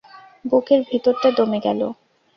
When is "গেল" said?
1.63-1.81